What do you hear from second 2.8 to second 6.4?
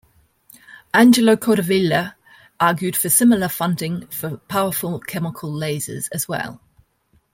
for similar funding for powerful chemical lasers as